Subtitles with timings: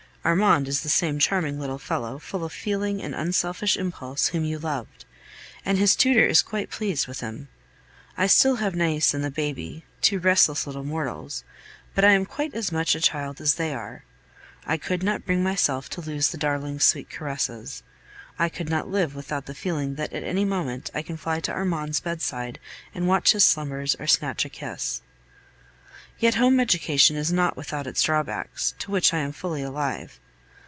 [0.23, 4.59] Armand is the same charming little fellow, full of feeling and unselfish impulse, whom you
[4.59, 5.05] loved;
[5.65, 7.47] and his tutor is quite pleased with him.
[8.15, 11.43] I still have Nais and the baby two restless little mortals
[11.95, 14.03] but I am quite as much a child as they are.
[14.63, 17.81] I could not bring myself to lose the darlings' sweet caresses.
[18.37, 21.51] I could not live without the feeling that at any moment I can fly to
[21.51, 22.59] Armand's bedside
[22.93, 25.01] and watch his slumbers or snatch a kiss.
[26.19, 30.19] Yet home education is not without its drawbacks, to which I am fully alive.